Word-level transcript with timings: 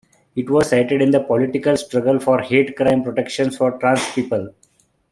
It 0.35 0.49
was 0.49 0.71
cited 0.71 0.99
in 0.99 1.11
the 1.11 1.19
political 1.19 1.77
struggle 1.77 2.19
for 2.19 2.41
hate 2.41 2.75
crime 2.75 3.03
protections 3.03 3.55
for 3.57 3.77
trans 3.77 4.03
people. 4.13 4.51